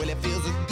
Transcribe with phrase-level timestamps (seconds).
[0.00, 0.69] Well, it feels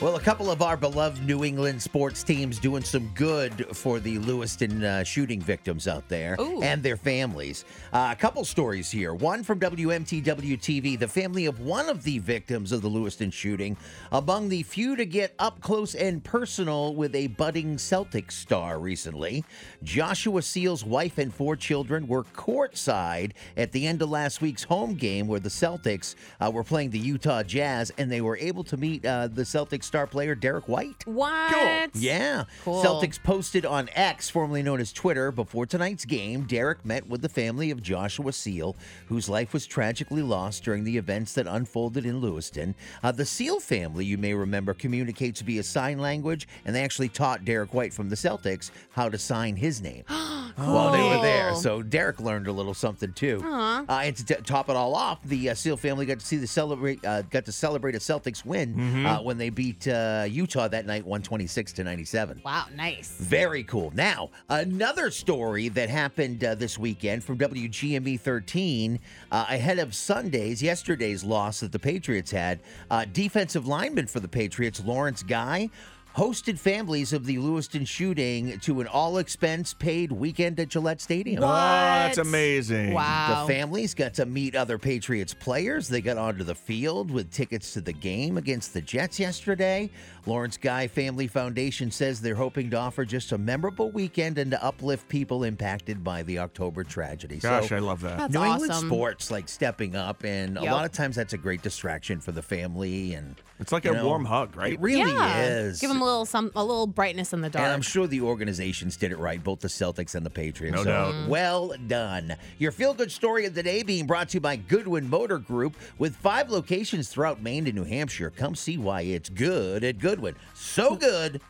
[0.00, 4.18] Well, a couple of our beloved New England sports teams doing some good for the
[4.20, 6.62] Lewiston uh, shooting victims out there Ooh.
[6.62, 7.66] and their families.
[7.92, 9.12] Uh, a couple stories here.
[9.12, 10.98] One from WMTW TV.
[10.98, 13.76] The family of one of the victims of the Lewiston shooting,
[14.10, 19.44] among the few to get up close and personal with a budding Celtics star recently.
[19.82, 24.94] Joshua Seal's wife and four children were courtside at the end of last week's home
[24.94, 28.78] game where the Celtics uh, were playing the Utah Jazz, and they were able to
[28.78, 31.04] meet uh, the Celtics star player Derrick White.
[31.04, 31.90] What?
[31.96, 32.44] Yeah.
[32.62, 32.80] Cool.
[32.80, 36.44] Celtics posted on X, formerly known as Twitter, before tonight's game.
[36.44, 38.76] Derrick met with the family of Joshua Seal,
[39.08, 42.76] whose life was tragically lost during the events that unfolded in Lewiston.
[43.02, 47.44] Uh, the Seal family, you may remember, communicates via sign language, and they actually taught
[47.44, 50.04] Derrick White from the Celtics how to sign his name
[50.54, 51.56] while they were there.
[51.56, 53.42] So Derrick learned a little something too.
[53.44, 53.84] Aw.
[53.88, 56.36] Uh, and to t- top it all off, the uh, Seal family got to see
[56.36, 60.68] the celebrate, uh, got to celebrate a Celtics win uh, when they beat uh, Utah
[60.68, 62.40] that night, one twenty six to ninety seven.
[62.44, 63.16] Wow, nice.
[63.18, 63.92] Very cool.
[63.94, 68.98] Now, another story that happened uh, this weekend from WGME 13
[69.30, 72.60] uh, ahead of Sunday's, yesterday's loss that the Patriots had.
[72.90, 75.70] Uh, defensive lineman for the Patriots, Lawrence Guy,
[76.16, 81.42] hosted families of the Lewiston shooting to an all expense paid weekend at Gillette Stadium.
[81.42, 82.92] Oh, that's amazing.
[82.92, 83.46] Wow.
[83.46, 85.88] The families got to meet other Patriots players.
[85.88, 89.90] They got onto the field with tickets to the game against the Jets yesterday.
[90.26, 94.62] Lawrence Guy Family Foundation says they're hoping to offer just a memorable weekend and to
[94.62, 97.38] uplift people impacted by the October tragedy.
[97.38, 98.18] Gosh, so, I love that.
[98.18, 101.62] That's New England sports like stepping up, and a lot of times that's a great
[101.62, 103.14] distraction for the family.
[103.14, 104.74] And It's like a know, warm hug, right?
[104.74, 105.44] It really yeah.
[105.44, 105.80] is.
[105.80, 107.64] Give them a little some a little brightness in the dark.
[107.64, 110.76] And I'm sure the organizations did it right, both the Celtics and the Patriots.
[110.76, 111.14] No so doubt.
[111.14, 111.28] Mm.
[111.28, 112.36] Well done.
[112.58, 115.76] Your feel good story of the day being brought to you by Goodwin Motor Group
[115.98, 118.30] with five locations throughout Maine and New Hampshire.
[118.30, 120.34] Come see why it's good at Goodwin.
[120.54, 121.40] So good.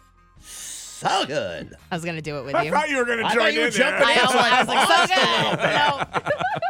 [0.40, 1.74] So good.
[1.90, 2.58] I was gonna do it with you.
[2.60, 2.70] I you.
[2.70, 3.90] thought you were going to I join thought you were in there.
[3.90, 4.18] jumping I, in.
[4.18, 5.60] almost, I was like, Lost a little bit.
[5.60, 6.34] so good.